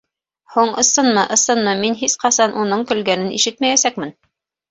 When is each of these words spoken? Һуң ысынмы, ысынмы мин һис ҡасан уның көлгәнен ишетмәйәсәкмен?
Һуң 0.53 0.69
ысынмы, 0.83 1.25
ысынмы 1.35 1.75
мин 1.83 1.97
һис 2.01 2.17
ҡасан 2.23 2.57
уның 2.63 2.87
көлгәнен 2.93 3.31
ишетмәйәсәкмен? 3.41 4.17